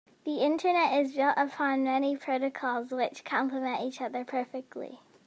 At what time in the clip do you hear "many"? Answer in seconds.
1.83-2.17